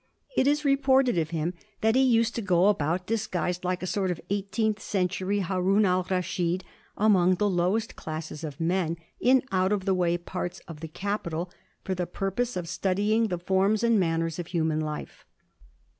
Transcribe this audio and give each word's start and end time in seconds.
It 0.35 0.47
is 0.47 0.65
reported 0.65 1.15
of 1.19 1.29
him 1.29 1.53
that 1.81 1.93
he 1.93 2.01
used 2.01 2.33
to 2.33 2.41
go 2.41 2.69
about 2.69 3.05
disguised, 3.05 3.63
like 3.63 3.83
a 3.83 3.85
sort 3.85 4.09
of 4.09 4.19
eighteenth 4.31 4.81
century 4.81 5.41
Haroun 5.41 5.85
al 5.85 6.01
Raschid, 6.09 6.63
amongst 6.97 7.37
the 7.37 7.47
lowest 7.47 7.95
classes 7.95 8.43
of 8.43 8.59
men, 8.59 8.97
in 9.19 9.43
out 9.51 9.71
of 9.71 9.85
the 9.85 9.93
way 9.93 10.17
parts 10.17 10.57
of 10.67 10.79
the 10.79 10.87
capital, 10.87 11.51
for 11.83 11.93
the 11.93 12.07
purpose 12.07 12.57
of 12.57 12.67
studying 12.67 13.27
the 13.27 13.37
forms 13.37 13.83
and 13.83 13.99
manners 13.99 14.39
of 14.39 14.47
human 14.47 14.79
life. 14.79 15.23